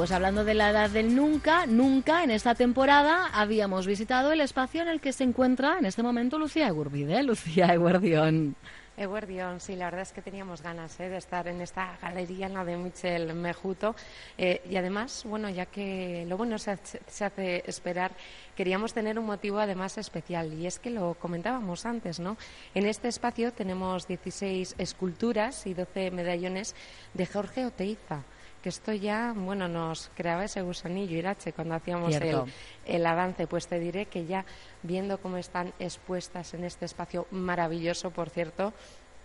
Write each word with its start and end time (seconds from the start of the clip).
Pues 0.00 0.12
hablando 0.12 0.46
de 0.46 0.54
la 0.54 0.70
edad 0.70 0.88
del 0.88 1.14
nunca, 1.14 1.66
nunca 1.66 2.24
en 2.24 2.30
esta 2.30 2.54
temporada 2.54 3.26
habíamos 3.34 3.86
visitado 3.86 4.32
el 4.32 4.40
espacio 4.40 4.80
en 4.80 4.88
el 4.88 4.98
que 4.98 5.12
se 5.12 5.24
encuentra 5.24 5.76
en 5.78 5.84
este 5.84 6.02
momento 6.02 6.38
Lucía 6.38 6.68
Egurbide. 6.68 7.22
Lucía 7.22 7.66
Eguardión. 7.66 8.56
Eguardión, 8.96 9.60
sí, 9.60 9.76
la 9.76 9.84
verdad 9.84 10.00
es 10.00 10.12
que 10.12 10.22
teníamos 10.22 10.62
ganas 10.62 10.98
¿eh? 11.00 11.10
de 11.10 11.18
estar 11.18 11.46
en 11.48 11.60
esta 11.60 11.98
galería, 12.00 12.46
en 12.46 12.54
la 12.54 12.64
de 12.64 12.78
Michel 12.78 13.34
Mejuto. 13.34 13.94
Eh, 14.38 14.62
y 14.70 14.76
además, 14.76 15.24
bueno, 15.26 15.50
ya 15.50 15.66
que 15.66 16.24
lo 16.26 16.38
bueno 16.38 16.58
se, 16.58 16.78
se, 17.06 17.24
hace 17.26 17.62
esperar, 17.66 18.12
queríamos 18.56 18.94
tener 18.94 19.18
un 19.18 19.26
motivo 19.26 19.58
además 19.58 19.98
especial. 19.98 20.54
Y 20.54 20.66
es 20.66 20.78
que 20.78 20.88
lo 20.88 21.12
comentábamos 21.12 21.84
antes, 21.84 22.20
¿no? 22.20 22.38
En 22.74 22.86
este 22.86 23.08
espacio 23.08 23.52
tenemos 23.52 24.08
16 24.08 24.76
esculturas 24.78 25.66
y 25.66 25.74
12 25.74 26.10
medallones 26.10 26.74
de 27.12 27.26
Jorge 27.26 27.66
Oteiza 27.66 28.22
que 28.62 28.68
esto 28.68 28.92
ya, 28.92 29.32
bueno, 29.34 29.68
nos 29.68 30.10
creaba 30.14 30.44
ese 30.44 30.62
gusanillo, 30.62 31.16
Irache, 31.16 31.52
cuando 31.52 31.74
hacíamos 31.74 32.14
el, 32.16 32.42
el, 32.86 33.06
avance. 33.06 33.46
Pues 33.46 33.66
te 33.66 33.78
diré 33.78 34.06
que 34.06 34.26
ya 34.26 34.44
viendo 34.82 35.18
cómo 35.18 35.36
están 35.36 35.72
expuestas 35.78 36.54
en 36.54 36.64
este 36.64 36.84
espacio 36.84 37.26
maravilloso, 37.30 38.10
por 38.10 38.28
cierto, 38.30 38.72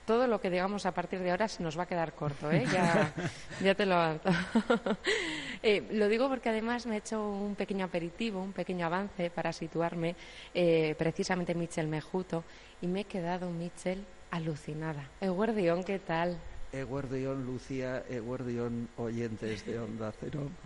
todo 0.06 0.28
lo 0.28 0.40
que 0.40 0.50
digamos 0.50 0.86
a 0.86 0.94
partir 0.94 1.20
de 1.20 1.32
ahora 1.32 1.48
se 1.48 1.64
nos 1.64 1.78
va 1.78 1.84
a 1.84 1.86
quedar 1.88 2.14
corto, 2.14 2.52
¿eh? 2.52 2.66
Ya, 2.72 3.14
ya 3.62 3.76
te 3.76 3.86
lo 3.86 3.96
avanzo. 3.96 4.30
eh, 5.64 5.84
lo 5.92 6.08
digo 6.08 6.30
porque 6.30 6.50
además 6.50 6.86
me 6.86 6.96
he 6.96 6.98
hecho 7.00 7.28
un 7.28 7.56
pequeño 7.56 7.86
aperitivo, 7.86 8.42
un 8.42 8.54
pequeño 8.54 8.86
avance 8.86 9.30
para 9.30 9.52
situarme 9.52 10.16
eh, 10.54 10.96
precisamente 10.98 11.52
en 11.52 11.60
Michel 11.60 11.88
Mejuto 11.88 12.44
y 12.82 12.88
me 12.88 13.02
he 13.02 13.06
quedado, 13.06 13.50
Michel, 13.50 14.06
alucinada. 14.32 15.10
Eguardión, 15.20 15.84
¿qué 15.84 16.00
tal? 16.00 16.38
Eguardión, 16.76 17.46
Lucía, 17.46 18.04
Eguardión, 18.10 18.90
oyentes 18.98 19.66
de 19.66 19.80
Onda 19.80 20.12
Cero. 20.20 20.50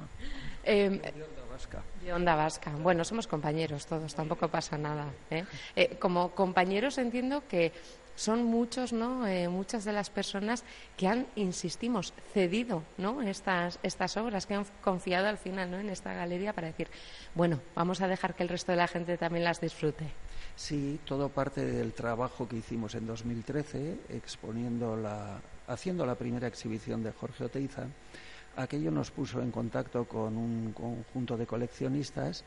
Eh, 0.66 0.90
de 0.90 1.24
Onda 1.24 1.46
Vasca. 1.50 1.82
De 2.04 2.14
Onda 2.14 2.36
Vasca. 2.36 2.72
Bueno, 2.72 3.04
somos 3.04 3.28
compañeros 3.28 3.88
todos, 3.88 4.14
tampoco 4.14 4.50
pasa 4.50 4.78
nada. 4.78 5.08
¿eh? 5.32 5.46
Eh, 5.76 5.98
como 5.98 6.32
compañeros 6.32 6.98
entiendo 6.98 7.48
que 7.48 7.72
son 8.20 8.44
muchos, 8.44 8.92
¿no? 8.92 9.26
Eh, 9.26 9.48
muchas 9.48 9.86
de 9.86 9.94
las 9.94 10.10
personas 10.10 10.66
que 10.98 11.08
han, 11.08 11.26
insistimos, 11.38 12.14
cedido, 12.34 12.84
¿no? 12.98 13.22
Estas, 13.22 13.80
estas 13.82 14.18
obras, 14.18 14.46
que 14.46 14.56
han 14.56 14.66
confiado 14.84 15.28
al 15.28 15.38
final, 15.38 15.72
¿no? 15.72 15.80
En 15.80 15.90
esta 15.90 16.14
galería 16.14 16.52
para 16.52 16.68
decir, 16.68 16.90
bueno, 17.34 17.62
vamos 17.76 18.02
a 18.02 18.08
dejar 18.10 18.36
que 18.36 18.44
el 18.44 18.50
resto 18.50 18.74
de 18.74 18.78
la 18.78 18.88
gente 18.88 19.18
también 19.18 19.46
las 19.46 19.62
disfrute. 19.62 20.06
Sí, 20.58 21.00
todo 21.06 21.30
parte 21.30 21.66
del 21.66 21.94
trabajo 21.94 22.48
que 22.48 22.58
hicimos 22.58 22.94
en 22.94 23.08
2013, 23.08 24.00
exponiendo 24.10 24.98
la, 24.98 25.40
haciendo 25.70 26.06
la 26.06 26.16
primera 26.16 26.48
exhibición 26.48 27.04
de 27.04 27.14
Jorge 27.14 27.46
Oteiza. 27.46 27.88
Aquello 28.58 28.92
nos 28.92 29.12
puso 29.12 29.42
en 29.42 29.52
contacto 29.52 30.06
con 30.06 30.36
un 30.36 30.74
conjunto 30.74 31.38
de 31.38 31.46
coleccionistas 31.46 32.44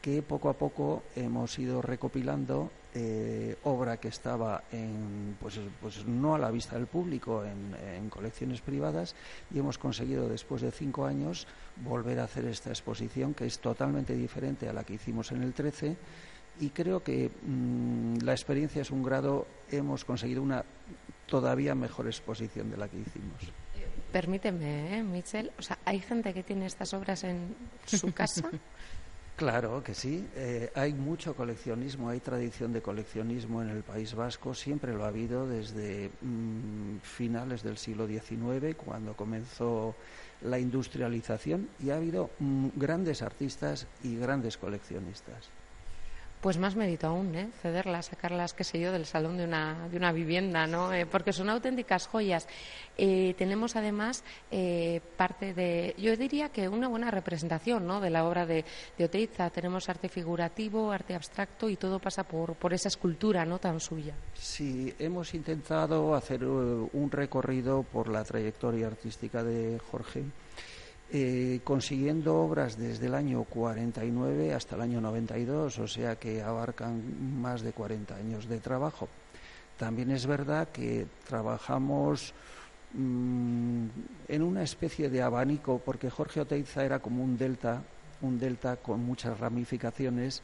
que 0.00 0.22
poco 0.22 0.50
a 0.50 0.52
poco 0.52 1.02
hemos 1.16 1.58
ido 1.58 1.82
recopilando 1.82 2.70
eh, 2.94 3.56
obra 3.64 3.96
que 3.96 4.08
estaba 4.08 4.62
en, 4.70 5.36
pues, 5.40 5.58
pues, 5.80 6.06
no 6.06 6.34
a 6.34 6.38
la 6.38 6.50
vista 6.50 6.76
del 6.76 6.86
público 6.86 7.42
en, 7.44 8.08
colecciones 8.10 8.60
privadas 8.60 9.16
y 9.52 9.58
hemos 9.58 9.78
conseguido 9.78 10.28
después 10.28 10.62
de 10.62 10.70
cinco 10.70 11.06
años 11.06 11.46
volver 11.84 12.20
a 12.20 12.24
hacer 12.24 12.44
esta 12.44 12.70
exposición 12.70 13.34
que 13.34 13.46
es 13.46 13.58
totalmente 13.58 14.14
diferente 14.14 14.68
a 14.68 14.72
la 14.72 14.84
que 14.84 14.94
hicimos 14.94 15.32
en 15.32 15.42
el 15.42 15.52
13 15.52 15.96
y 16.60 16.70
creo 16.70 17.02
que 17.02 17.30
mmm, 17.42 18.18
la 18.22 18.32
experiencia 18.32 18.82
es 18.82 18.90
un 18.90 19.02
grado, 19.02 19.46
hemos 19.70 20.04
conseguido 20.04 20.40
una 20.40 20.64
todavía 21.26 21.74
mejor 21.74 22.06
exposición 22.06 22.70
de 22.70 22.76
la 22.76 22.88
que 22.88 22.98
hicimos. 22.98 23.40
Permíteme, 24.12 24.98
¿eh, 24.98 25.02
Michel, 25.02 25.52
o 25.58 25.62
sea, 25.62 25.78
¿hay 25.84 26.00
gente 26.00 26.32
que 26.32 26.42
tiene 26.42 26.66
estas 26.66 26.94
obras 26.94 27.24
en 27.24 27.54
su 27.84 28.12
casa? 28.12 28.48
Claro 29.36 29.82
que 29.82 29.92
sí. 29.92 30.26
Eh, 30.34 30.70
hay 30.74 30.94
mucho 30.94 31.36
coleccionismo, 31.36 32.08
hay 32.08 32.20
tradición 32.20 32.72
de 32.72 32.80
coleccionismo 32.80 33.60
en 33.60 33.68
el 33.68 33.82
País 33.82 34.14
Vasco. 34.14 34.54
Siempre 34.54 34.94
lo 34.94 35.04
ha 35.04 35.08
habido 35.08 35.46
desde 35.46 36.10
mmm, 36.22 36.96
finales 37.02 37.62
del 37.62 37.76
siglo 37.76 38.06
XIX, 38.06 38.74
cuando 38.74 39.14
comenzó 39.14 39.94
la 40.40 40.58
industrialización, 40.58 41.68
y 41.80 41.90
ha 41.90 41.96
habido 41.96 42.30
mmm, 42.38 42.68
grandes 42.76 43.20
artistas 43.20 43.86
y 44.02 44.16
grandes 44.16 44.56
coleccionistas. 44.56 45.50
Pues 46.46 46.58
más 46.58 46.76
mérito 46.76 47.08
aún, 47.08 47.34
¿eh? 47.34 47.48
cederlas, 47.60 48.06
sacarlas, 48.06 48.54
qué 48.54 48.62
sé 48.62 48.78
yo, 48.78 48.92
del 48.92 49.04
salón 49.04 49.36
de 49.36 49.42
una, 49.42 49.88
de 49.90 49.96
una 49.96 50.12
vivienda, 50.12 50.68
¿no? 50.68 50.92
Eh, 50.92 51.04
porque 51.04 51.32
son 51.32 51.50
auténticas 51.50 52.06
joyas. 52.06 52.46
Eh, 52.96 53.34
tenemos 53.36 53.74
además 53.74 54.22
eh, 54.52 55.00
parte 55.16 55.54
de, 55.54 55.96
yo 55.98 56.16
diría 56.16 56.50
que 56.50 56.68
una 56.68 56.86
buena 56.86 57.10
representación 57.10 57.84
¿no? 57.84 58.00
de 58.00 58.10
la 58.10 58.24
obra 58.24 58.46
de, 58.46 58.64
de, 58.96 59.04
Oteiza. 59.06 59.50
Tenemos 59.50 59.88
arte 59.88 60.08
figurativo, 60.08 60.92
arte 60.92 61.16
abstracto 61.16 61.68
y 61.68 61.74
todo 61.74 61.98
pasa 61.98 62.22
por, 62.22 62.54
por 62.54 62.72
esa 62.72 62.86
escultura 62.86 63.44
no 63.44 63.58
tan 63.58 63.80
suya. 63.80 64.14
Sí, 64.34 64.94
hemos 65.00 65.34
intentado 65.34 66.14
hacer 66.14 66.44
uh, 66.44 66.88
un 66.92 67.10
recorrido 67.10 67.82
por 67.82 68.06
la 68.06 68.22
trayectoria 68.22 68.86
artística 68.86 69.42
de 69.42 69.80
Jorge 69.90 70.22
eh, 71.12 71.60
consiguiendo 71.62 72.36
obras 72.36 72.76
desde 72.76 73.06
el 73.06 73.14
año 73.14 73.44
49 73.44 74.54
hasta 74.54 74.74
el 74.74 74.82
año 74.82 75.00
92, 75.00 75.78
o 75.78 75.86
sea 75.86 76.16
que 76.16 76.42
abarcan 76.42 77.40
más 77.40 77.62
de 77.62 77.72
40 77.72 78.16
años 78.16 78.48
de 78.48 78.58
trabajo. 78.58 79.08
También 79.78 80.10
es 80.10 80.26
verdad 80.26 80.68
que 80.68 81.06
trabajamos 81.28 82.34
mmm, 82.94 83.86
en 84.26 84.42
una 84.42 84.62
especie 84.62 85.08
de 85.08 85.22
abanico, 85.22 85.80
porque 85.84 86.10
Jorge 86.10 86.40
Oteiza 86.40 86.84
era 86.84 86.98
como 86.98 87.22
un 87.22 87.36
delta, 87.36 87.82
un 88.22 88.38
delta 88.38 88.76
con 88.76 89.04
muchas 89.04 89.38
ramificaciones 89.38 90.42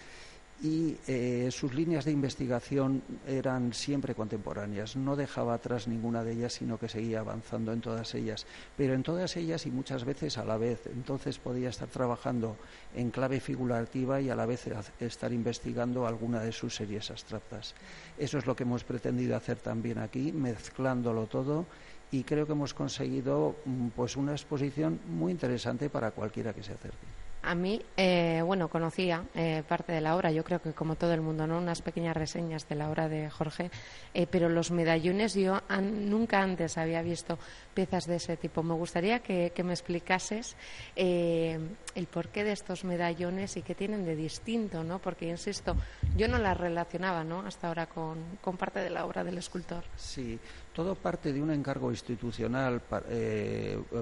y 0.62 0.96
eh, 1.08 1.48
sus 1.50 1.74
líneas 1.74 2.04
de 2.04 2.12
investigación 2.12 3.02
eran 3.26 3.72
siempre 3.72 4.14
contemporáneas. 4.14 4.94
No 4.94 5.16
dejaba 5.16 5.54
atrás 5.54 5.88
ninguna 5.88 6.22
de 6.22 6.34
ellas, 6.34 6.52
sino 6.52 6.78
que 6.78 6.88
seguía 6.88 7.20
avanzando 7.20 7.72
en 7.72 7.80
todas 7.80 8.14
ellas, 8.14 8.46
pero 8.76 8.94
en 8.94 9.02
todas 9.02 9.36
ellas 9.36 9.66
y 9.66 9.72
muchas 9.72 10.04
veces 10.04 10.38
a 10.38 10.44
la 10.44 10.58
vez. 10.58 10.86
Entonces 10.86 11.38
podía 11.38 11.68
estar 11.68 11.88
trabajando 11.88 12.56
en 12.94 13.10
clave 13.10 13.40
figurativa 13.40 14.20
y 14.20 14.30
a 14.30 14.36
la 14.36 14.46
vez 14.46 14.68
estar 15.00 15.32
investigando 15.32 16.06
alguna 16.06 16.40
de 16.40 16.52
sus 16.52 16.76
series 16.76 17.10
abstractas. 17.10 17.74
Eso 18.16 18.38
es 18.38 18.46
lo 18.46 18.54
que 18.54 18.62
hemos 18.62 18.84
pretendido 18.84 19.36
hacer 19.36 19.58
también 19.58 19.98
aquí, 19.98 20.30
mezclándolo 20.30 21.26
todo 21.26 21.66
y 22.12 22.22
creo 22.22 22.46
que 22.46 22.52
hemos 22.52 22.72
conseguido 22.72 23.56
pues 23.96 24.16
una 24.16 24.32
exposición 24.32 25.00
muy 25.08 25.32
interesante 25.32 25.90
para 25.90 26.12
cualquiera 26.12 26.52
que 26.52 26.62
se 26.62 26.72
acerque. 26.72 27.22
A 27.42 27.56
mí, 27.56 27.82
eh, 27.97 28.41
bueno, 28.44 28.69
conocía 28.69 29.25
eh, 29.34 29.64
parte 29.66 29.92
de 29.92 30.00
la 30.00 30.14
obra, 30.14 30.30
yo 30.30 30.44
creo 30.44 30.62
que 30.62 30.72
como 30.72 30.94
todo 30.94 31.12
el 31.12 31.20
mundo, 31.20 31.44
¿no? 31.47 31.58
Unas 31.58 31.82
pequeñas 31.82 32.16
reseñas 32.16 32.69
de 32.69 32.76
la 32.76 32.88
obra 32.88 33.08
de 33.08 33.30
Jorge, 33.30 33.70
eh, 34.15 34.28
pero 34.30 34.48
los 34.48 34.71
medallones 34.71 35.34
yo 35.34 35.60
an, 35.68 36.09
nunca 36.09 36.41
antes 36.41 36.78
había 36.78 37.03
visto 37.03 37.39
piezas 37.74 38.06
de 38.06 38.16
ese 38.16 38.36
tipo. 38.36 38.62
Me 38.62 38.74
gustaría 38.74 39.18
que, 39.18 39.53
me 39.65 39.72
explicases 39.72 40.56
eh, 40.94 41.59
el 41.97 42.06
porqué 42.06 42.44
de 42.44 42.53
estos 42.53 42.84
medallones 42.84 43.56
y 43.56 43.62
qué 43.62 43.74
tienen 43.74 44.04
de 44.04 44.15
distinto, 44.15 44.84
¿no? 44.84 45.00
Porque, 45.00 45.28
insisto, 45.28 45.77
yo 46.16 46.28
no 46.28 46.39
las 46.39 46.56
relacionaba, 46.56 47.24
¿no? 47.24 47.41
Hasta 47.41 47.66
ahora 47.66 47.86
con, 47.86 48.39
con 48.41 48.56
parte 48.56 48.78
de 48.78 48.91
la 48.91 49.04
obra 49.04 49.24
del 49.24 49.39
escultor. 49.39 49.83
Sí, 49.97 50.39
todo 50.72 50.95
parte 50.95 51.33
de 51.33 51.42
un 51.42 51.51
encargo 51.51 51.91
institucional 51.91 52.80
para, 52.80 53.07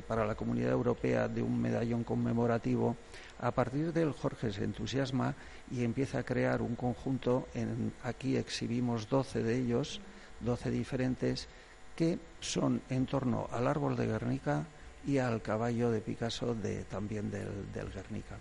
para 0.06 0.24
la 0.24 0.34
Comunidad 0.34 0.70
Europea 0.70 1.28
de 1.28 1.42
un 1.42 1.60
medallón 1.60 2.04
conmemorativo 2.04 2.96
a 3.42 3.52
partir 3.52 3.92
del 3.92 4.12
Jorge 4.12 4.52
se 4.52 4.64
entusiasma 4.64 5.34
y 5.70 5.82
empieza 5.82 6.18
a 6.18 6.22
crear 6.24 6.60
un 6.60 6.76
conjunto. 6.76 7.48
En, 7.54 7.92
aquí 8.04 8.36
exhibimos 8.36 9.08
12 9.08 9.42
de 9.42 9.58
ellos, 9.58 10.00
12 10.40 10.70
diferentes, 10.70 11.48
que 11.96 12.18
son 12.40 12.82
en 12.90 13.06
torno 13.06 13.48
al 13.50 13.66
árbol 13.66 13.96
de 13.96 14.06
Guernica 14.06 14.66
y 15.06 15.18
al 15.18 15.40
caballo 15.40 15.90
de 15.90 16.02
Picasso 16.02 16.54
de, 16.54 16.84
también 16.84 17.30
del, 17.30 17.72
del 17.72 17.90
Guernica. 17.90 18.36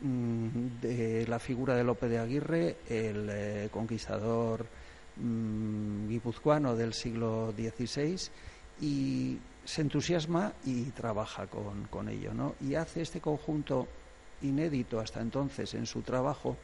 Mm, 0.00 0.80
de 0.80 1.26
la 1.26 1.40
figura 1.40 1.74
de 1.74 1.82
Lope 1.82 2.08
de 2.08 2.18
Aguirre, 2.18 2.76
el 2.88 3.28
eh, 3.28 3.68
conquistador 3.72 4.66
mm, 5.16 6.08
guipuzcoano 6.08 6.74
del 6.76 6.92
siglo 6.92 7.52
XVI 7.56 8.16
y 8.80 9.38
se 9.64 9.80
entusiasma 9.82 10.52
y 10.64 10.84
trabaja 10.90 11.46
con, 11.46 11.84
con 11.84 12.08
ello, 12.08 12.32
¿no? 12.32 12.54
Y 12.60 12.74
hace 12.74 13.02
este 13.02 13.20
conjunto 13.20 13.88
inédito 14.42 15.00
hasta 15.00 15.20
entonces 15.20 15.74
en 15.74 15.86
su 15.86 16.02
trabajo, 16.02 16.56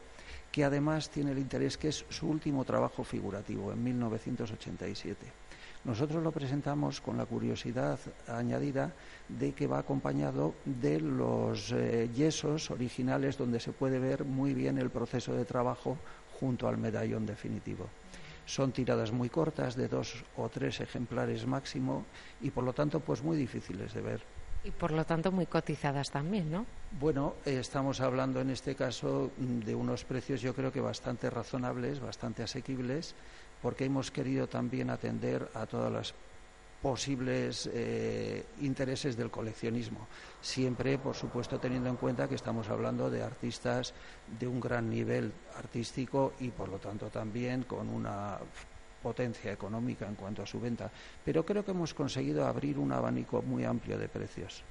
que 0.51 0.63
además 0.63 1.09
tiene 1.09 1.31
el 1.31 1.39
interés 1.39 1.77
que 1.77 1.89
es 1.89 2.05
su 2.09 2.27
último 2.27 2.63
trabajo 2.63 3.03
figurativo, 3.03 3.73
en 3.73 3.83
1987. 3.83 5.43
Nosotros 5.85 6.23
lo 6.23 6.31
presentamos 6.31 7.01
con 7.01 7.17
la 7.17 7.25
curiosidad 7.25 7.99
añadida 8.27 8.93
de 9.27 9.51
que 9.51 9.67
va 9.67 9.79
acompañado 9.79 10.53
de 10.63 11.01
los 11.01 11.73
eh, 11.73 12.09
yesos 12.15 12.71
originales 12.71 13.37
donde 13.37 13.59
se 13.59 13.73
puede 13.73 13.99
ver 13.99 14.23
muy 14.23 14.53
bien 14.53 14.77
el 14.77 14.89
proceso 14.89 15.33
de 15.33 15.43
trabajo 15.43 15.97
junto 16.39 16.69
al 16.69 16.77
medallón 16.77 17.25
definitivo. 17.25 17.89
Son 18.45 18.71
tiradas 18.71 19.11
muy 19.11 19.29
cortas, 19.29 19.75
de 19.75 19.87
dos 19.87 20.25
o 20.35 20.49
tres 20.49 20.79
ejemplares 20.81 21.47
máximo, 21.47 22.05
y 22.39 22.51
por 22.51 22.63
lo 22.63 22.73
tanto, 22.73 22.99
pues 22.99 23.23
muy 23.23 23.37
difíciles 23.37 23.93
de 23.93 24.01
ver. 24.01 24.25
Y 24.63 24.71
por 24.71 24.91
lo 24.91 25.05
tanto 25.05 25.31
muy 25.31 25.45
cotizadas 25.45 26.09
también, 26.09 26.49
¿no? 26.49 26.65
Bueno, 26.91 27.35
eh, 27.45 27.57
estamos 27.59 27.99
hablando 28.01 28.39
en 28.39 28.49
este 28.49 28.75
caso 28.75 29.33
mm, 29.37 29.59
de 29.59 29.75
unos 29.75 30.05
precios 30.05 30.41
yo 30.41 30.53
creo 30.53 30.71
que 30.71 30.79
bastante 30.79 31.29
razonables, 31.29 31.99
bastante 31.99 32.43
asequibles, 32.43 33.15
porque 33.61 33.85
hemos 33.85 34.11
querido 34.11 34.47
también 34.47 34.89
atender 34.89 35.49
a 35.53 35.65
todas 35.65 35.91
las 35.91 36.13
posibles 36.83 37.69
eh, 37.73 38.45
intereses 38.59 39.15
del 39.15 39.31
coleccionismo. 39.31 40.05
Siempre, 40.41 40.97
por 40.97 41.15
supuesto, 41.15 41.57
teniendo 41.57 41.87
en 41.87 41.95
cuenta 41.95 42.27
que 42.27 42.35
estamos 42.35 42.67
hablando 42.67 43.09
de 43.09 43.23
artistas 43.23 43.93
de 44.37 44.45
un 44.45 44.59
gran 44.59 44.89
nivel 44.89 45.31
artístico 45.55 46.33
y, 46.41 46.49
por 46.49 46.67
lo 46.67 46.79
tanto, 46.79 47.09
también 47.09 47.63
con 47.63 47.87
una 47.87 48.37
potencia 49.01 49.53
económica 49.53 50.05
en 50.05 50.15
cuanto 50.15 50.43
a 50.43 50.45
su 50.45 50.59
venta. 50.59 50.91
Pero 51.23 51.45
creo 51.45 51.63
que 51.63 51.71
hemos 51.71 51.93
conseguido 51.93 52.45
abrir 52.45 52.77
un 52.77 52.91
abanico 52.91 53.41
muy 53.41 53.63
amplio 53.63 53.97
de 53.97 54.09
precios. 54.09 54.61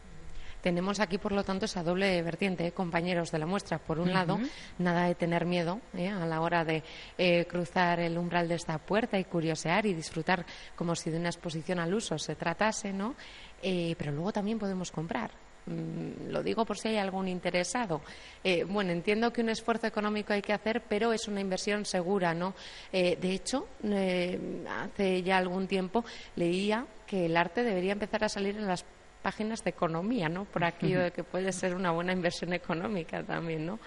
Tenemos 0.62 1.00
aquí, 1.00 1.19
por 1.19 1.32
lo 1.32 1.43
tanto, 1.43 1.64
esa 1.64 1.82
doble 1.82 2.23
vertiente, 2.23 2.64
¿eh? 2.64 2.73
compañeros 2.73 3.32
de 3.32 3.38
la 3.41 3.47
muestra. 3.47 3.79
Por 3.79 3.99
un 3.99 4.12
lado, 4.12 4.38
nada 4.79 5.06
de 5.06 5.17
tener 5.17 5.44
miedo 5.44 5.81
¿eh? 5.93 6.09
a 6.09 6.25
la 6.25 6.41
hora 6.41 6.64
de 6.64 6.85
eh, 7.19 7.47
cruzar 7.47 7.99
el 7.99 8.17
umbral 8.17 8.47
de 8.47 8.55
esta 8.55 8.79
puerta 8.79 9.19
y 9.19 9.25
curiosear 9.25 9.87
y 9.87 9.93
disfrutar 9.93 10.47
como 10.76 10.94
si 10.94 11.11
de 11.11 11.19
una 11.19 11.31
exposición 11.31 11.81
al 11.81 11.93
uso 11.93 12.17
se 12.17 12.37
tratase, 12.37 12.93
¿no? 12.93 13.17
pero 13.61 14.12
luego 14.12 14.32
también 14.32 14.59
podemos 14.59 14.93
comprar. 14.93 15.32
Mm, 15.67 16.31
lo 16.31 16.43
digo 16.43 16.64
por 16.64 16.79
si 16.79 16.88
hay 16.88 16.99
algún 16.99 17.26
interesado. 17.26 18.00
bueno, 18.69 18.93
entiendo 18.93 19.32
que 19.32 19.41
un 19.41 19.49
esfuerzo 19.49 19.88
económico 19.88 20.32
hay 20.32 20.43
que 20.43 20.53
hacer, 20.53 20.82
pero 20.88 21.12
es 21.12 21.26
una 21.26 21.41
inversión 21.41 21.85
segura, 21.85 22.35
¿no? 22.35 22.55
de 22.93 23.32
hecho, 23.32 23.67
hace 24.69 25.23
ya 25.25 25.38
algún 25.38 25.67
tiempo 25.67 26.05
leía 26.37 26.87
que 27.06 27.26
el 27.26 27.37
arte 27.37 27.64
debería 27.64 27.93
empezar 27.93 28.23
a 28.25 28.29
salir 28.29 28.56
en 28.56 28.67
las 28.67 28.85
páginas 29.23 29.63
de 29.65 29.71
economía, 29.71 30.29
¿no? 30.29 30.45
Por 30.45 30.65
aquí 30.65 30.95
que 31.15 31.25
puede 31.25 31.53
ser 31.53 31.75
una 31.75 31.93
buena 31.93 32.13
inversión 32.13 32.53
económica 32.53 33.23
también, 33.23 33.67
¿no? 33.67 33.79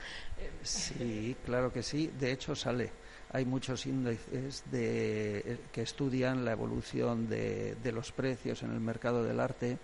Sí, 0.64 1.36
claro 1.46 1.72
que 1.72 1.84
sí. 1.84 2.12
De 2.18 2.32
hecho, 2.32 2.56
sale. 2.56 2.92
Hay 3.32 3.44
muchos 3.44 3.86
índices 3.86 4.64
de, 4.72 5.60
que 5.72 5.82
estudian 5.82 6.46
la 6.46 6.54
evolución 6.54 7.28
de, 7.28 7.92
los 7.94 8.12
precios 8.12 8.64
en 8.64 8.72
el 8.72 8.80
mercado 8.80 9.24
del 9.24 9.42
arte, 9.42 9.78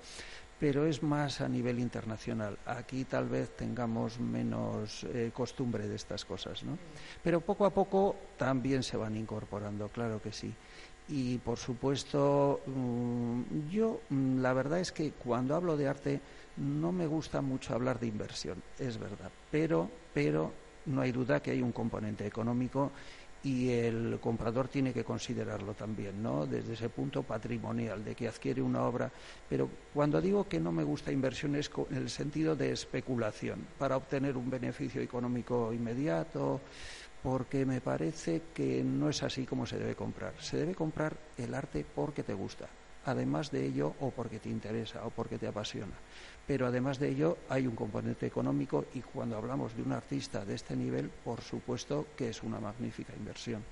pero 0.58 0.86
es 0.86 1.04
más 1.04 1.42
a 1.42 1.50
nivel 1.50 1.80
internacional. 1.80 2.58
Aquí 2.66 3.04
tal 3.04 3.28
vez 3.28 3.50
tengamos 3.58 4.20
menos 4.20 5.06
eh, 5.06 5.32
costumbre 5.34 5.88
de 5.88 5.96
estas 5.96 6.24
cosas, 6.24 6.64
¿no? 6.64 6.78
Pero 7.22 7.42
poco 7.42 7.66
a 7.66 7.74
poco 7.74 8.16
también 8.38 8.84
se 8.84 8.96
van 8.96 9.18
incorporando, 9.18 9.90
claro 9.90 10.22
que 10.22 10.32
sí. 10.32 10.54
Y 11.12 11.38
por 11.40 11.58
supuesto, 11.58 12.62
mm, 12.66 13.70
yo 13.70 14.00
mm, 14.10 14.40
la 14.40 14.54
verdad 14.54 14.80
es 14.80 14.94
que 14.94 15.12
cuando 15.12 15.56
hablo 15.56 15.76
de 15.76 15.88
arte 15.88 16.22
no 16.56 16.94
me 16.94 17.06
gusta 17.06 17.42
mucho 17.42 17.74
hablar 17.74 18.00
de 18.00 18.08
inversión, 18.08 18.64
es 18.80 18.98
verdad, 18.98 19.30
pero, 19.52 19.90
pero 20.14 20.54
no 20.86 21.02
hay 21.02 21.12
duda 21.12 21.42
que 21.42 21.52
hay 21.52 21.62
un 21.62 21.74
componente 21.74 22.26
económico 22.26 22.92
y 23.44 23.70
el 23.70 24.20
comprador 24.22 24.68
tiene 24.68 24.94
que 24.94 25.04
considerarlo 25.04 25.74
también, 25.74 26.22
¿no? 26.22 26.46
Desde 26.46 26.74
ese 26.74 26.90
punto 26.90 27.24
patrimonial, 27.24 28.04
de 28.04 28.16
que 28.16 28.28
adquiere 28.28 28.62
una 28.62 28.84
obra. 28.84 29.12
Pero 29.50 29.70
cuando 29.94 30.22
digo 30.22 30.48
que 30.48 30.60
no 30.60 30.72
me 30.72 30.84
gusta 30.84 31.12
inversión 31.12 31.56
es 31.56 31.72
en 31.90 31.98
el 31.98 32.10
sentido 32.10 32.56
de 32.56 32.72
especulación, 32.72 33.66
para 33.78 33.98
obtener 33.98 34.38
un 34.38 34.50
beneficio 34.50 35.02
económico 35.02 35.74
inmediato, 35.74 36.62
porque 37.24 37.66
me 37.66 37.82
parece 37.82 38.44
que 38.54 38.84
no 38.84 39.10
es 39.10 39.22
así 39.24 39.46
como 39.46 39.66
se 39.66 39.78
debe 39.78 39.96
comprar. 39.96 40.34
Se 40.40 40.58
debe 40.58 40.76
comprar 40.76 41.16
el 41.38 41.54
arte 41.54 41.86
porque 41.96 42.24
te 42.24 42.34
gusta, 42.34 42.68
además 43.04 43.52
de 43.52 43.66
ello, 43.66 43.96
o 44.00 44.12
porque 44.12 44.40
te 44.40 44.50
interesa, 44.50 45.06
o 45.06 45.12
porque 45.12 45.40
te 45.40 45.48
apasiona. 45.48 46.02
Pero 46.46 46.68
además 46.68 47.00
de 47.00 47.10
ello 47.10 47.40
hay 47.50 47.68
un 47.68 47.76
componente 47.76 48.26
económico 48.26 48.88
y 48.94 49.02
cuando 49.02 49.38
hablamos 49.38 49.76
de 49.76 49.84
un 49.84 49.92
artista 49.92 50.46
de 50.46 50.56
este 50.56 50.76
nivel, 50.76 51.10
por 51.10 51.42
supuesto 51.42 52.16
que 52.16 52.30
es 52.30 52.44
una 52.44 52.60
magnífica 52.60 53.16
inversión. 53.16 53.66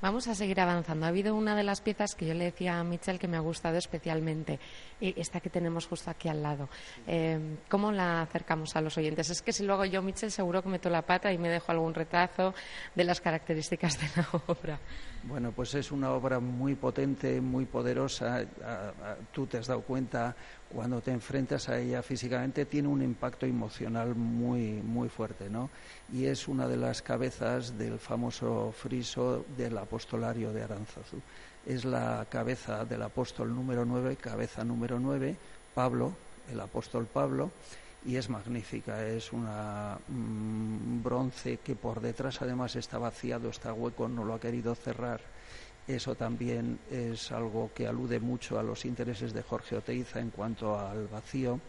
Vamos 0.00 0.28
a 0.28 0.34
seguir 0.34 0.60
avanzando. 0.60 1.06
Ha 1.06 1.08
habido 1.08 1.34
una 1.34 1.56
de 1.56 1.62
las 1.62 1.80
piezas 1.80 2.14
que 2.14 2.26
yo 2.26 2.34
le 2.34 2.44
decía 2.44 2.78
a 2.78 2.84
Michel 2.84 3.18
que 3.18 3.28
me 3.28 3.36
ha 3.36 3.40
gustado 3.40 3.78
especialmente, 3.78 4.58
esta 5.00 5.40
que 5.40 5.50
tenemos 5.50 5.86
justo 5.86 6.10
aquí 6.10 6.28
al 6.28 6.42
lado. 6.42 6.68
Eh, 7.06 7.56
¿Cómo 7.68 7.90
la 7.90 8.22
acercamos 8.22 8.76
a 8.76 8.80
los 8.80 8.98
oyentes? 8.98 9.30
Es 9.30 9.40
que 9.40 9.52
si 9.52 9.64
luego 9.64 9.84
yo, 9.84 10.02
Michel, 10.02 10.30
seguro 10.30 10.62
que 10.62 10.68
meto 10.68 10.90
la 10.90 11.02
pata 11.02 11.32
y 11.32 11.38
me 11.38 11.48
dejo 11.48 11.72
algún 11.72 11.94
retrazo 11.94 12.54
de 12.94 13.04
las 13.04 13.20
características 13.20 13.98
de 13.98 14.06
la 14.16 14.28
obra. 14.46 14.78
Bueno, 15.24 15.52
pues 15.52 15.74
es 15.74 15.90
una 15.90 16.12
obra 16.12 16.38
muy 16.38 16.74
potente, 16.74 17.40
muy 17.40 17.64
poderosa. 17.64 18.44
Tú 19.32 19.46
te 19.46 19.58
has 19.58 19.66
dado 19.66 19.80
cuenta 19.80 20.36
cuando 20.72 21.00
te 21.00 21.12
enfrentas 21.12 21.68
a 21.68 21.78
ella 21.78 22.02
físicamente 22.02 22.64
tiene 22.66 22.88
un 22.88 23.02
impacto 23.02 23.46
emocional 23.46 24.14
muy 24.14 24.82
muy 24.82 25.08
fuerte, 25.08 25.48
¿no? 25.48 25.70
Y 26.12 26.26
es 26.26 26.48
una 26.48 26.66
de 26.68 26.76
las 26.76 27.02
cabezas 27.02 27.78
del 27.78 27.98
famoso 27.98 28.72
friso 28.72 29.44
del 29.56 29.78
apostolario 29.78 30.52
de 30.52 30.62
Aranzazu. 30.62 31.20
Es 31.66 31.84
la 31.84 32.26
cabeza 32.28 32.84
del 32.84 33.02
apóstol 33.02 33.54
número 33.54 33.84
9, 33.84 34.16
cabeza 34.16 34.64
número 34.64 34.98
9, 34.98 35.36
Pablo, 35.74 36.14
el 36.50 36.60
apóstol 36.60 37.06
Pablo, 37.06 37.50
y 38.04 38.16
es 38.16 38.28
magnífica, 38.28 39.06
es 39.06 39.32
una 39.32 39.98
mm, 40.08 41.02
bronce 41.02 41.58
que 41.58 41.74
por 41.74 42.00
detrás 42.00 42.42
además 42.42 42.76
está 42.76 42.98
vaciado, 42.98 43.48
está 43.48 43.72
hueco, 43.72 44.08
no 44.08 44.24
lo 44.24 44.34
ha 44.34 44.40
querido 44.40 44.74
cerrar. 44.74 45.20
Eso 45.86 46.14
también 46.14 46.78
es 46.90 47.30
algo 47.30 47.70
que 47.74 47.86
alude 47.86 48.18
mucho 48.18 48.58
a 48.58 48.62
los 48.62 48.84
intereses 48.86 49.34
de 49.34 49.42
Jorge 49.42 49.76
Oteiza 49.76 50.18
en 50.18 50.30
cuanto 50.30 50.78
al 50.78 51.08
vacío. 51.08 51.60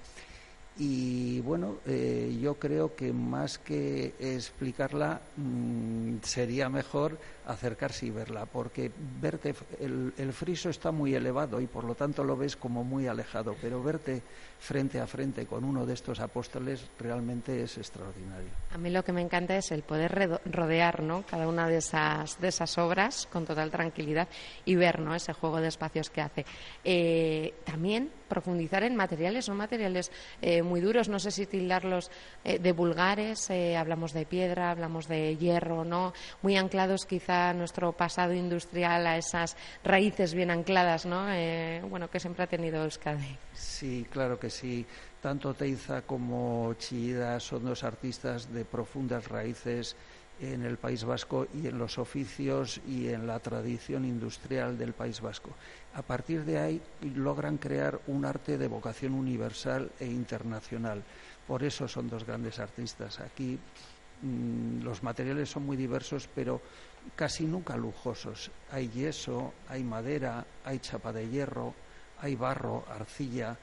Y 0.78 1.40
bueno, 1.42 1.78
eh, 1.86 2.38
yo 2.42 2.56
creo 2.56 2.96
que 2.96 3.14
más 3.14 3.58
que 3.58 4.14
explicarla, 4.20 5.22
mm, 5.38 6.18
sería 6.22 6.70
mejor 6.70 7.18
acercarse 7.46 8.08
y 8.08 8.10
verla, 8.10 8.46
porque 8.46 8.92
verte, 9.22 9.54
el, 9.80 10.14
el, 10.18 10.34
friso 10.34 10.70
está 10.70 10.92
muy 10.92 11.14
elevado 11.14 11.62
y 11.62 11.68
por 11.68 11.84
lo 11.84 11.96
tanto 11.96 12.24
lo 12.24 12.36
ves 12.36 12.56
como 12.56 12.84
muy 12.84 13.08
alejado, 13.08 13.56
pero 13.62 13.82
verte 13.84 14.24
frente 14.60 15.00
a 15.00 15.06
frente 15.06 15.46
con 15.46 15.64
uno 15.64 15.86
de 15.86 15.94
estos 15.94 16.20
apóstoles 16.20 16.90
realmente 16.98 17.62
es 17.62 17.78
extraordinario. 17.78 18.50
A 18.72 18.78
mí 18.78 18.90
lo 18.90 19.04
que 19.04 19.12
me 19.12 19.22
encanta 19.22 19.56
es 19.56 19.72
el 19.72 19.84
poder 19.84 20.40
rodear 20.46 21.04
¿no? 21.04 21.24
cada 21.24 21.48
una 21.48 21.68
de 21.68 21.78
esas, 21.78 22.40
de 22.40 22.48
esas 22.48 22.78
obras 22.78 23.28
con 23.32 23.46
total 23.46 23.70
tranquilidad 23.70 24.28
y 24.66 24.76
ver 24.76 25.00
¿no? 25.00 25.14
ese 25.14 25.34
juego 25.34 25.62
de 25.62 25.68
espacios 25.68 26.10
que 26.10 26.22
hace. 26.22 26.46
Eh, 26.84 27.54
también 27.64 28.10
profundizar 28.28 28.84
en 28.84 28.96
materiales, 28.96 29.46
son 29.46 29.58
materiales 29.58 30.12
eh, 30.42 30.64
muy 30.64 30.82
duros, 30.82 31.10
no 31.10 31.20
sé 31.20 31.30
si 31.30 31.46
tildarlos 31.46 32.10
eh, 32.44 32.58
de 32.58 32.72
vulgares, 32.72 33.52
hablamos 33.78 34.14
de 34.14 34.26
piedra, 34.26 34.72
hablamos 34.72 35.08
de 35.08 35.38
hierro, 35.38 35.86
¿no? 35.86 36.14
muy 36.42 36.58
anclados 36.58 37.06
quizá 37.36 37.54
nuestro 37.54 37.92
pasado 37.92 38.34
industrial, 38.34 39.08
a 39.08 39.18
esas 39.18 39.58
raíces 39.84 40.34
bien 40.34 40.52
ancladas, 40.52 41.06
¿no? 41.06 41.28
Eh, 41.30 41.82
bueno, 41.90 42.10
que 42.10 42.20
siempre 42.20 42.44
ha 42.44 42.48
tenido 42.48 42.84
Euskadi. 42.84 43.38
Sí, 43.54 44.06
claro 44.10 44.40
que 44.40 44.50
sí. 44.50 44.86
Tanto 45.22 45.54
Teiza 45.54 46.04
como 46.04 46.74
Chillida 46.76 47.40
son 47.40 47.66
dos 47.66 47.84
artistas 47.84 48.54
de 48.54 48.64
profundas 48.64 49.28
raíces 49.28 49.96
en 50.40 50.64
el 50.64 50.78
País 50.78 51.04
Vasco 51.04 51.48
y 51.54 51.68
en 51.68 51.78
los 51.78 51.98
oficios 51.98 52.82
y 52.88 53.08
en 53.08 53.26
la 53.26 53.40
tradición 53.40 54.06
industrial 54.06 54.78
del 54.78 54.94
País 54.94 55.22
Vasco. 55.22 55.50
A 55.96 56.02
partir 56.02 56.44
de 56.46 56.60
ahí 56.60 56.82
logran 57.16 57.58
crear 57.58 58.00
un 58.08 58.26
arte 58.26 58.58
de 58.58 58.68
vocación 58.68 59.14
universal 59.14 59.92
e 60.00 60.06
internacional. 60.06 61.04
Por 61.48 61.64
eso 61.64 61.88
son 61.88 62.10
dos 62.10 62.26
grandes 62.26 62.60
artistas. 62.60 63.20
Aquí 63.20 63.58
los 64.84 65.04
materiales 65.04 65.50
son 65.50 65.66
muy 65.66 65.78
diversos, 65.78 66.28
pero 66.34 66.62
casi 67.16 67.46
nunca 67.46 67.78
lujosos. 67.78 68.52
Hay 68.72 68.90
yeso, 68.90 69.54
hay 69.70 69.84
madera, 69.84 70.46
hay 70.64 70.80
chapa 70.80 71.12
de 71.14 71.30
hierro, 71.30 71.74
hay 72.20 72.36
barro, 72.36 72.86
arcilla. 72.90 73.58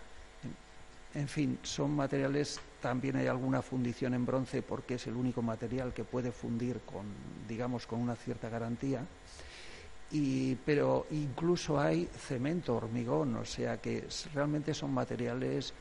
En 1.14 1.28
fin, 1.28 1.58
son 1.62 1.94
materiales, 1.94 2.58
también 2.80 3.16
hay 3.16 3.26
alguna 3.26 3.60
fundición 3.60 4.14
en 4.14 4.24
bronce 4.24 4.62
porque 4.62 4.94
es 4.94 5.06
el 5.06 5.14
único 5.14 5.42
material 5.42 5.92
que 5.92 6.04
puede 6.04 6.32
fundir 6.32 6.80
con, 6.80 7.04
digamos, 7.46 7.86
con 7.86 8.00
una 8.00 8.16
cierta 8.16 8.48
garantía. 8.48 9.04
y, 10.10 10.54
pero 10.56 11.06
incluso 11.10 11.80
hay 11.80 12.06
cemento, 12.06 12.76
hormigón, 12.76 13.36
o 13.36 13.44
sea 13.44 13.78
que 13.78 14.06
realmente 14.34 14.74
son 14.74 14.92
materiales, 14.92 15.72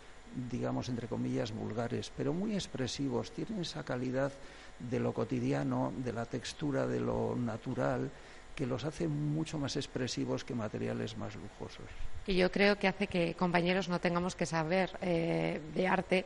digamos, 0.49 0.89
entre 0.89 1.07
comillas, 1.07 1.51
vulgares, 1.51 2.11
pero 2.15 2.33
muy 2.33 2.53
expresivos, 2.53 3.31
tienen 3.31 3.59
esa 3.59 3.83
calidad 3.83 4.31
de 4.79 4.99
lo 4.99 5.13
cotidiano, 5.13 5.93
de 6.03 6.13
la 6.13 6.25
textura, 6.25 6.87
de 6.87 6.99
lo 6.99 7.35
natural, 7.35 8.09
que 8.55 8.65
los 8.65 8.83
hace 8.83 9.07
mucho 9.07 9.57
más 9.57 9.75
expresivos 9.75 10.43
que 10.43 10.53
materiales 10.53 11.17
más 11.17 11.35
lujosos. 11.35 11.85
Y 12.27 12.35
yo 12.35 12.51
creo 12.51 12.77
que 12.77 12.87
hace 12.87 13.07
que 13.07 13.33
compañeros 13.33 13.89
no 13.89 13.99
tengamos 13.99 14.35
que 14.35 14.45
saber 14.45 14.91
eh, 15.01 15.59
de 15.73 15.87
arte 15.87 16.25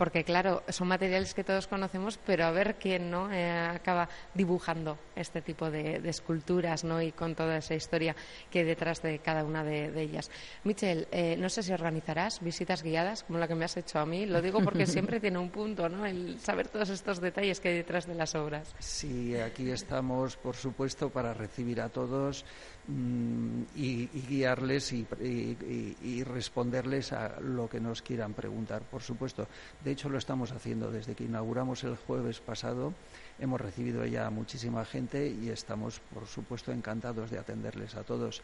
porque 0.00 0.24
claro, 0.24 0.62
son 0.70 0.88
materiales 0.88 1.34
que 1.34 1.44
todos 1.44 1.66
conocemos, 1.66 2.18
pero 2.24 2.46
a 2.46 2.50
ver 2.50 2.76
quién 2.76 3.10
no 3.10 3.30
eh, 3.30 3.50
acaba 3.50 4.08
dibujando 4.32 4.96
este 5.14 5.42
tipo 5.42 5.70
de, 5.70 6.00
esculturas 6.08 6.84
¿no? 6.84 7.02
y 7.02 7.12
con 7.12 7.34
toda 7.34 7.58
esa 7.58 7.74
historia 7.74 8.16
que 8.50 8.60
hay 8.60 8.64
detrás 8.64 9.02
de 9.02 9.18
cada 9.18 9.44
una 9.44 9.62
de, 9.62 9.92
ellas. 10.00 10.30
Michel, 10.64 11.06
eh, 11.12 11.36
no 11.38 11.50
sé 11.50 11.62
si 11.62 11.74
organizarás 11.74 12.40
visitas 12.40 12.82
guiadas 12.82 13.24
como 13.24 13.38
la 13.38 13.46
que 13.46 13.54
me 13.54 13.66
has 13.66 13.76
hecho 13.76 13.98
a 13.98 14.06
mí. 14.06 14.24
Lo 14.24 14.40
digo 14.40 14.62
porque 14.64 14.86
siempre 14.86 15.20
tiene 15.20 15.36
un 15.36 15.50
punto, 15.50 15.90
¿no? 15.90 16.06
El 16.06 16.40
saber 16.40 16.68
todos 16.68 16.88
estos 16.88 17.20
detalles 17.20 17.60
que 17.60 17.68
hay 17.68 17.76
detrás 17.76 18.06
de 18.06 18.14
las 18.14 18.34
obras. 18.34 18.74
Sí, 18.78 19.36
aquí 19.36 19.70
estamos, 19.70 20.34
por 20.38 20.56
supuesto, 20.56 21.10
para 21.10 21.34
recibir 21.34 21.78
a 21.78 21.90
todos 21.90 22.46
Mm, 22.88 23.62
y, 23.76 24.06
guiarles 24.28 24.92
y, 24.92 26.24
responderles 26.24 27.12
a 27.12 27.40
lo 27.40 27.68
que 27.68 27.78
nos 27.78 28.02
quieran 28.02 28.32
preguntar, 28.32 28.82
por 28.82 29.02
supuesto. 29.02 29.46
De 29.84 29.92
hecho, 29.92 30.08
lo 30.08 30.18
estamos 30.18 30.50
haciendo 30.52 30.90
desde 30.90 31.14
que 31.14 31.24
inauguramos 31.24 31.84
el 31.84 31.96
jueves 31.96 32.40
pasado. 32.40 32.94
Hemos 33.38 33.60
recibido 33.60 34.04
ya 34.06 34.28
muchísima 34.30 34.84
gente 34.84 35.28
y 35.28 35.50
estamos, 35.50 36.00
por 36.12 36.26
supuesto, 36.26 36.72
encantados 36.72 37.30
de 37.30 37.38
atenderles 37.38 37.94
a 37.94 38.02
todos. 38.02 38.42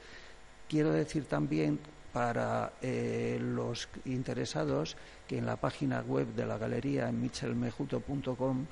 Quiero 0.69 0.93
decir 0.93 1.25
también 1.25 1.79
para 2.13 2.73
eh, 2.83 3.39
los 3.41 3.89
interesados 4.05 4.97
que 5.29 5.39
en 5.39 5.47
la 5.47 5.57
página 5.57 6.01
web 6.01 6.29
de 6.35 6.47
la 6.47 6.57
galería 6.57 7.09
en 7.09 7.21
michelmejuto.com 7.21 8.67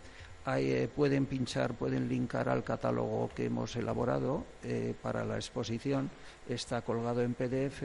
eh, 0.47 0.89
pueden 0.95 1.27
pinchar, 1.27 1.75
pueden 1.75 2.09
linkar 2.09 2.49
al 2.49 2.63
catálogo 2.63 3.31
que 3.35 3.47
hemos 3.47 3.77
elaborado 3.77 4.45
eh, 4.63 4.95
para 5.01 5.25
la 5.25 5.37
exposición. 5.37 6.11
Está 6.49 6.83
colgado 6.83 7.23
en 7.23 7.35
PDF 7.35 7.83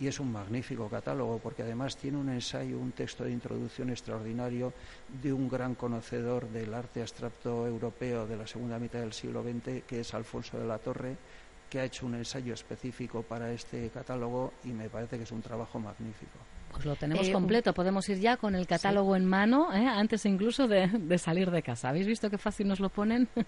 y 0.00 0.08
es 0.08 0.18
un 0.18 0.32
magnífico 0.32 0.88
catálogo 0.88 1.38
porque 1.38 1.62
además 1.62 1.96
tiene 1.96 2.18
un 2.18 2.28
ensayo, 2.28 2.78
un 2.78 2.92
texto 2.92 3.22
de 3.22 3.30
introducción 3.30 3.90
extraordinario 3.90 4.72
de 5.22 5.32
un 5.32 5.48
gran 5.48 5.76
conocedor 5.76 6.48
del 6.48 6.74
arte 6.74 7.00
abstracto 7.00 7.66
europeo 7.66 8.26
de 8.26 8.36
la 8.36 8.46
segunda 8.46 8.78
mitad 8.80 8.98
del 8.98 9.12
siglo 9.12 9.44
XX, 9.44 9.84
que 9.86 10.00
es 10.00 10.14
Alfonso 10.14 10.58
de 10.58 10.66
la 10.66 10.78
Torre, 10.78 11.16
que 11.70 11.78
ha 11.78 11.84
hecho 11.84 12.06
un 12.06 12.16
ensayo 12.16 12.54
específico 12.54 13.22
para 13.22 13.52
este 13.52 13.88
catálogo 13.90 14.54
y 14.64 14.68
me 14.68 14.88
parece 14.88 15.16
que 15.16 15.22
es 15.22 15.32
un 15.32 15.42
trabajo 15.42 15.78
magnífico. 15.78 16.38
Pues 16.74 16.86
lo 16.86 16.96
tenemos 16.96 17.28
eh, 17.28 17.32
completo, 17.32 17.72
podemos 17.72 18.08
ir 18.08 18.18
ya 18.18 18.36
con 18.36 18.56
el 18.56 18.66
catálogo 18.66 19.14
en 19.14 19.24
mano, 19.24 19.72
¿eh? 19.72 19.86
antes 19.86 20.26
incluso 20.26 20.66
de, 20.66 21.18
salir 21.18 21.50
de 21.50 21.62
casa. 21.62 21.90
¿Habéis 21.90 22.06
visto 22.06 22.28
qué 22.28 22.38
fácil 22.38 22.68
nos 22.68 22.80
lo 22.80 22.88
ponen? 22.88 23.28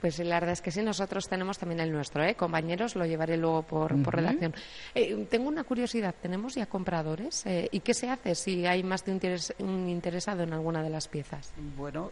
Pues 0.00 0.18
la 0.18 0.40
verdad 0.40 0.54
es 0.54 0.60
que 0.60 0.72
sí, 0.72 0.82
nosotros 0.82 1.28
tenemos 1.28 1.56
también 1.56 1.78
el 1.78 1.92
nuestro, 1.92 2.24
¿eh? 2.24 2.34
compañeros, 2.34 2.96
lo 2.96 3.06
llevaré 3.06 3.36
luego 3.36 3.62
por, 3.62 3.92
redacción. 4.12 4.52
Eh, 4.92 5.24
tengo 5.30 5.46
una 5.46 5.62
curiosidad, 5.62 6.16
¿tenemos 6.20 6.56
ya 6.56 6.66
compradores? 6.66 7.44
¿Y 7.70 7.78
qué 7.78 7.94
se 7.94 8.10
hace 8.10 8.34
si 8.34 8.66
hay 8.66 8.82
más 8.82 9.04
de 9.04 9.40
un, 9.60 9.88
interesado 9.88 10.42
en 10.42 10.52
alguna 10.52 10.82
de 10.82 10.90
las 10.90 11.06
piezas? 11.06 11.52
Bueno, 11.76 12.10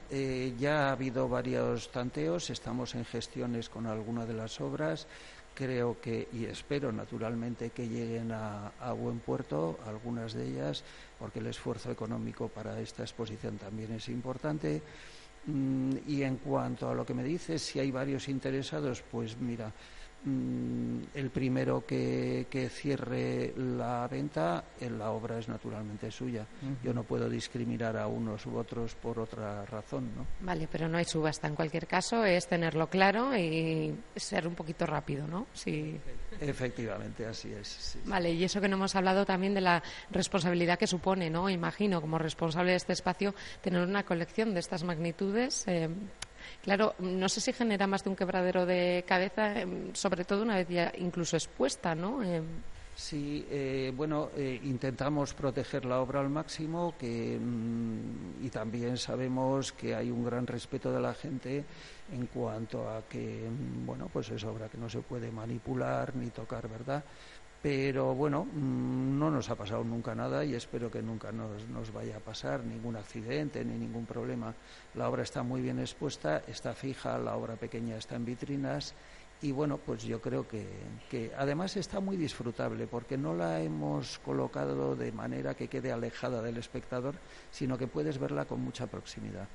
ya 0.61 0.87
ha 0.87 0.93
habido 0.93 1.29
varios 1.29 1.91
tanteos, 1.91 2.51
estamos 2.51 2.95
en 2.95 3.05
gestiones 3.05 3.69
con 3.69 3.87
alguna 3.87 4.25
de 4.25 4.35
las 4.35 4.61
obras 4.61 5.09
creo 5.59 6.01
que 6.01 6.29
y 6.33 6.45
espero 6.45 6.93
naturalmente 6.93 7.71
que 7.71 7.89
lleguen 7.89 8.31
a, 8.31 8.71
buen 8.93 9.19
puerto 9.19 9.81
algunas 9.85 10.33
de 10.33 10.47
ellas 10.47 10.85
porque 11.19 11.41
el 11.41 11.49
esfuerzo 11.49 11.91
económico 11.91 12.47
para 12.47 12.81
esta 12.81 13.03
exposición 13.03 13.59
también 13.59 13.93
es 13.93 14.09
importante. 14.09 14.81
Mm, 15.47 15.91
y 16.07 16.23
en 16.23 16.37
cuanto 16.37 16.89
a 16.89 16.95
lo 16.95 17.05
que 17.05 17.13
me 17.13 17.25
dices 17.25 17.61
si 17.61 17.81
hay 17.81 17.91
varios 17.91 18.29
interesados 18.29 19.03
pues 19.11 19.37
mira 19.39 19.73
Mm, 20.25 21.03
el 21.15 21.31
primero 21.31 21.87
que, 21.87 22.47
cierre 22.71 23.55
la 23.57 24.07
venta, 24.09 24.65
en 24.81 24.99
la 24.99 25.11
obra 25.11 25.39
es 25.39 25.49
naturalmente 25.49 26.11
suya. 26.11 26.47
Yo 26.83 26.93
no 26.93 27.05
puedo 27.05 27.29
discriminar 27.29 27.97
a 27.97 28.07
unos 28.07 28.45
u 28.47 28.57
otros 28.57 28.95
por 28.97 29.19
otra 29.19 29.65
razón, 29.65 30.11
¿no? 30.17 30.27
Vale, 30.41 30.69
pero 30.71 30.89
no 30.89 30.99
hay 30.99 31.05
subasta. 31.05 31.47
En 31.47 31.55
cualquier 31.55 31.87
caso, 31.87 32.25
es 32.25 32.47
tenerlo 32.47 32.89
claro 32.89 33.37
y 33.37 33.95
ser 34.17 34.47
un 34.49 34.55
poquito 34.55 34.87
rápido, 34.87 35.27
¿no? 35.27 35.47
Sí. 35.53 35.99
Efectivamente, 36.41 37.25
así 37.27 37.53
es. 37.53 37.99
Vale, 38.05 38.33
y 38.33 38.45
eso 38.45 38.61
que 38.61 38.69
no 38.69 38.77
hemos 38.77 38.95
hablado 38.97 39.25
también 39.25 39.55
de 39.55 39.61
la 39.61 39.83
responsabilidad 40.11 40.79
que 40.79 40.87
supone, 40.87 41.31
¿no? 41.31 41.49
Imagino, 41.49 42.01
como 42.01 42.19
responsable 42.19 42.73
de 42.73 42.77
este 42.77 42.93
espacio, 42.93 43.35
tener 43.61 43.83
una 43.83 44.05
colección 44.05 44.53
de 44.53 44.61
estas 44.61 44.85
magnitudes. 44.85 45.65
Eh, 45.69 45.89
Claro, 46.63 46.95
no 46.99 47.29
sé 47.29 47.41
si 47.41 47.53
genera 47.53 47.87
más 47.87 48.05
de 48.05 48.11
un 48.11 48.17
quebradero 48.17 48.67
de 48.67 49.05
cabeza, 49.07 49.61
em, 49.61 49.95
sobre 49.95 50.25
todo 50.25 50.43
una 50.43 50.57
vez 50.57 50.69
ya 50.69 50.93
incluso 50.99 51.37
expuesta, 51.37 51.95
¿no? 51.95 52.23
Em, 52.23 52.45
sí, 52.95 53.47
eh, 53.51 53.93
bueno, 53.95 54.31
eh, 54.37 54.61
intentamos 54.65 55.35
proteger 55.35 55.85
la 55.85 56.01
obra 56.01 56.21
al 56.21 56.29
máximo 56.29 56.95
que, 56.99 57.39
mm, 57.39 58.45
y 58.45 58.51
también 58.51 58.97
sabemos 58.97 59.73
que 59.73 59.95
hay 59.95 60.11
un 60.11 60.25
gran 60.25 60.47
respeto 60.47 60.93
de 60.93 61.01
la 61.01 61.15
gente 61.15 61.65
en 62.13 62.27
cuanto 62.27 62.89
a 62.89 63.03
que, 63.09 63.49
mm, 63.49 63.87
bueno, 63.87 64.09
pues 64.13 64.31
es 64.31 64.43
obra 64.45 64.69
que 64.69 64.79
no 64.79 64.89
se 64.89 65.01
puede 65.01 65.31
manipular 65.31 66.15
ni 66.17 66.31
tocar, 66.31 66.69
¿verdad? 66.69 67.05
Pero 67.61 68.15
bueno, 68.15 68.45
mm, 68.45 69.19
no 69.19 69.31
nos 69.31 69.51
ha 69.51 69.57
pasado 69.57 69.83
nunca 69.83 70.15
nada 70.15 70.45
y 70.45 70.55
espero 70.55 70.91
que 70.91 71.03
nunca 71.03 71.33
nos, 71.33 71.69
nos, 71.69 71.93
vaya 71.93 72.17
a 72.17 72.21
pasar 72.21 72.65
ningún 72.65 72.97
accidente 72.97 73.65
ni 73.65 73.77
ningún 73.77 74.07
problema. 74.07 74.55
La 74.95 75.09
obra 75.09 75.25
está 75.25 75.43
muy 75.43 75.61
bien 75.61 75.81
expuesta, 75.81 76.43
está 76.47 76.73
fija, 76.73 77.19
la 77.19 77.35
obra 77.37 77.57
pequeña 77.57 77.97
está 77.97 78.15
en 78.15 78.25
vitrinas 78.25 78.95
y 79.41 79.53
bueno, 79.53 79.79
pues 79.79 80.03
yo 80.03 80.21
creo 80.21 80.47
que, 80.49 81.31
además 81.37 81.77
está 81.77 82.01
muy 82.01 82.17
disfrutable 82.17 82.87
porque 82.89 83.17
no 83.17 83.35
la 83.35 83.61
hemos 83.61 84.19
colocado 84.19 84.97
de 84.97 85.13
manera 85.13 85.55
que 85.55 85.69
quede 85.69 85.93
alejada 85.93 86.43
del 86.43 86.57
espectador, 86.57 87.15
sino 87.51 87.79
que 87.79 87.87
puedes 87.87 88.19
verla 88.19 88.47
con 88.47 88.61
mucha 88.61 88.87
proximidad. 88.89 89.49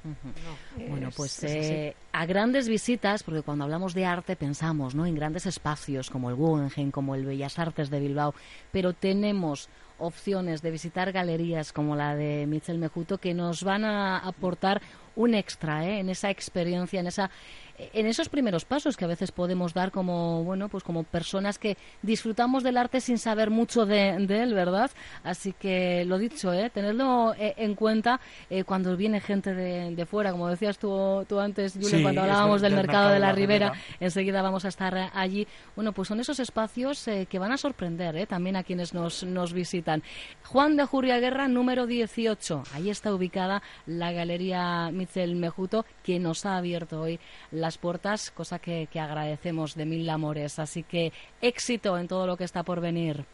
bueno, 0.88 1.10
pues 1.16 1.44
eh, 1.44 1.96
a 2.14 2.26
grandes 2.26 2.70
visitas, 2.70 3.24
porque 3.24 3.42
cuando 3.42 3.66
hablamos 3.66 3.94
de 3.94 4.06
arte 4.06 4.38
pensamos 4.38 4.96
¿no? 4.96 5.06
en 5.06 5.16
grandes 5.16 5.46
espacios 5.46 6.10
como 6.10 6.30
el 6.30 6.36
Guggenheim, 6.36 6.92
como 6.92 7.16
el 7.16 7.26
Bellas 7.26 7.60
Artes 7.60 7.90
de 7.90 8.00
Bilbao, 8.00 8.34
pero 8.72 8.94
tenemos 8.94 9.68
opciones 10.00 10.62
de 10.62 10.72
visitar 10.72 11.12
galerías 11.12 11.72
como 11.72 11.96
la 11.96 12.16
de 12.16 12.46
Michel 12.48 12.78
Mejuto 12.78 13.18
que 13.18 13.34
nos 13.34 13.64
van 13.64 13.86
a 13.86 14.20
aportar 14.20 14.82
un 15.16 15.36
extra 15.36 15.86
¿eh? 15.86 16.00
en 16.00 16.10
esa 16.10 16.30
experiencia, 16.30 17.00
en 17.00 17.08
esa 17.08 17.30
en 17.78 18.06
esos 18.06 18.30
primeros 18.30 18.66
pasos 18.66 18.98
que 18.98 19.06
a 19.06 19.08
veces 19.08 19.32
podemos 19.32 19.74
dar 19.74 19.92
como 19.92 20.44
bueno 20.44 20.70
pues 20.70 20.84
como 20.84 21.04
personas 21.04 21.58
que 21.58 21.78
disfrutamos 22.02 22.64
del 22.64 22.78
arte 22.78 23.02
sin 23.02 23.18
saber 23.18 23.50
mucho 23.50 23.86
de, 23.86 24.12
él 24.16 24.54
verdad 24.54 24.92
así 25.24 25.54
que 25.54 26.06
lo 26.06 26.18
dicho 26.18 26.54
¿eh? 26.54 26.70
tenerlo 26.70 27.34
eh, 27.34 27.56
en 27.58 27.74
cuenta 27.76 28.20
eh, 28.50 28.64
cuando 28.64 28.96
viene 28.96 29.20
gente 29.22 29.54
de, 29.54 30.06
fuera 30.06 30.32
como 30.32 30.50
decías 30.50 30.78
tú, 30.78 31.26
tú 31.28 31.40
antes 31.40 31.74
Julio 31.74 32.04
cuando 32.04 32.22
hablábamos 32.22 32.62
del, 32.62 32.76
mercado, 32.76 33.10
de 33.10 33.20
la, 33.20 33.32
Ribera 33.32 33.74
enseguida 34.00 34.42
vamos 34.42 34.66
a 34.66 34.68
estar 34.68 35.12
allí. 35.14 35.48
Bueno 35.76 35.94
pues 35.94 36.08
son 36.08 36.20
esos 36.20 36.40
espacios 36.40 37.08
eh, 37.08 37.26
que 37.30 37.40
van 37.40 37.52
a 37.52 37.58
sorprender 37.58 38.28
también 38.28 38.56
a 38.56 38.64
quienes 38.64 38.94
nos, 38.94 39.24
nos 39.24 39.54
visitan. 39.54 40.04
Juan 40.46 40.76
de 40.76 40.86
Juria 40.86 41.20
Guerra 41.20 41.48
número 41.48 41.88
18 41.88 42.64
ahí 42.74 42.90
está 42.90 43.14
ubicada 43.14 43.64
la 43.86 44.12
galería 44.12 44.92
Michel 44.92 45.36
Mejuto 45.36 45.86
que 46.04 46.20
nos 46.20 46.46
ha 46.46 46.58
abierto 46.58 47.02
hoy 47.02 47.20
las 47.64 47.78
puertas, 47.78 48.30
cosa 48.30 48.60
que, 48.60 48.88
agradecemos 48.94 49.74
de 49.76 49.86
mil 49.86 50.10
amores. 50.10 50.60
Así 50.60 50.84
que 50.84 51.14
éxito 51.42 51.98
en 51.98 52.08
todo 52.08 52.28
lo 52.28 52.38
que 52.38 52.44
está 52.44 52.62
por 52.62 52.82
venir. 52.82 53.26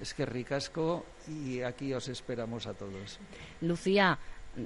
Es 0.00 0.14
que 0.14 0.24
ricasco 0.24 1.04
y 1.28 1.60
aquí 1.62 1.92
os 1.92 2.08
esperamos 2.08 2.66
a 2.66 2.74
todos. 2.74 3.18
Lucía, 3.60 4.18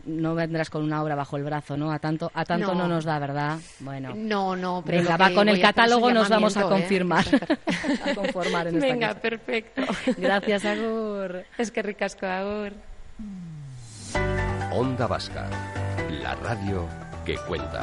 no 0.04 0.34
vendrás 0.34 0.68
con 0.68 0.84
una 0.84 1.02
obra 1.02 1.14
bajo 1.14 1.36
el 1.38 1.44
brazo, 1.44 1.76
¿no? 1.76 1.90
A 1.90 1.98
tanto, 1.98 2.30
a 2.34 2.44
tanto 2.44 2.74
no, 2.74 2.86
nos 2.86 3.04
da, 3.04 3.18
¿verdad? 3.18 3.58
Bueno. 3.80 4.12
No, 4.14 4.54
no, 4.54 4.82
pero 4.84 5.02
Venga, 5.02 5.16
va 5.16 5.32
con 5.32 5.48
el 5.48 5.60
catálogo 5.60 6.10
nos 6.12 6.28
vamos 6.28 6.56
a 6.56 6.62
¿eh? 6.62 6.68
confirmar. 6.68 7.24
a 8.04 8.14
conformar 8.14 8.68
en 8.68 8.80
Venga, 8.80 9.14
perfecto. 9.14 9.82
Gracias, 10.18 10.64
Agur. 10.66 11.44
Es 11.56 11.70
que 11.70 11.82
ricasco, 11.82 12.26
Agur. 12.26 12.72
Onda 14.72 15.06
Vasca, 15.06 15.48
la 16.22 16.34
radio 16.34 16.86
que 17.24 17.36
cuenta. 17.46 17.82